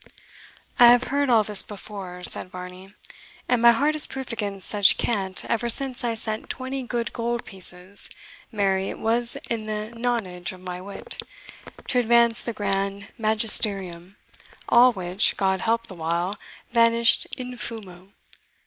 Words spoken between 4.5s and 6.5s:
such cant ever since I sent